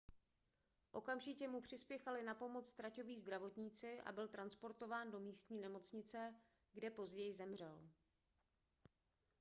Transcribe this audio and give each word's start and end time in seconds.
okamžitě 0.91 1.47
mu 1.47 1.61
přispěchali 1.61 2.23
na 2.23 2.35
pomoc 2.35 2.73
traťoví 2.73 3.17
zdravotníci 3.17 4.01
a 4.01 4.11
byl 4.11 4.27
transportován 4.27 5.11
do 5.11 5.19
místní 5.19 5.59
nemocnice 5.61 6.35
kde 6.73 6.89
později 6.89 7.33
zemřel 7.33 7.79